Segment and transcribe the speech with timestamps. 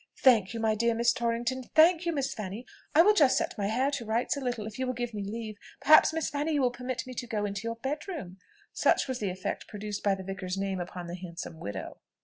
[0.17, 2.65] Thank you, my dear Miss Torrington; thank you, Miss Fanny:
[2.95, 5.21] I will just set my hair to rights a little, if you will give me
[5.23, 5.59] leave.
[5.79, 8.39] Perhaps, Miss Fanny, you will permit me to go into your bed room?"
[8.73, 11.99] Such was the effect produced by the vicar's name upon the handsome widow.